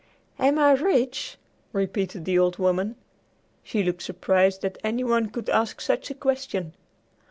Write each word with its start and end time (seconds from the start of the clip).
"Am 0.39 0.57
I 0.57 0.71
rich?" 0.73 1.37
repeated 1.73 2.25
the 2.25 2.39
old 2.39 2.57
woman. 2.57 2.95
She 3.61 3.83
looked 3.83 4.01
surprised 4.01 4.63
that 4.63 4.79
any 4.83 5.03
one 5.03 5.29
could 5.29 5.47
ask 5.47 5.79
such 5.79 6.09
a 6.09 6.15
question. 6.15 6.73